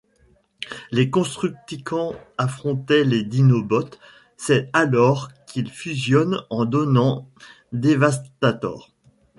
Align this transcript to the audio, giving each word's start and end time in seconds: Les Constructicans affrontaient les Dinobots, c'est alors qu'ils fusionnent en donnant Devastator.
Les 0.89 1.11
Constructicans 1.11 2.15
affrontaient 2.39 3.03
les 3.03 3.21
Dinobots, 3.23 3.91
c'est 4.35 4.67
alors 4.73 5.27
qu'ils 5.45 5.69
fusionnent 5.69 6.41
en 6.49 6.65
donnant 6.65 7.29
Devastator. 7.71 8.89